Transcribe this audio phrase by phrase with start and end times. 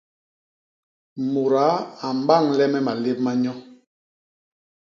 [1.31, 3.53] Mudaa a mbañle me malép ma nyo.